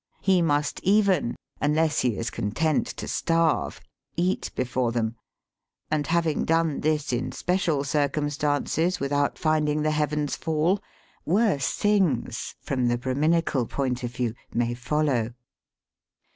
[0.21, 3.65] He must even, unless he is content Digitized by VjOOQIC THE HOLT CITY.
[3.69, 3.81] 203 to starve,
[4.15, 5.15] eat before them;
[5.91, 10.79] and having done this in special circumstances without finding the heavens fall,
[11.23, 15.35] worse things from the Brah minical point of view may follow.